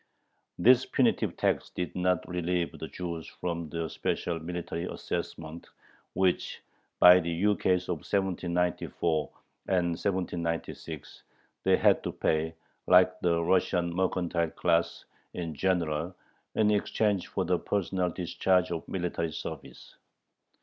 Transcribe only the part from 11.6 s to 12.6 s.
they had to pay,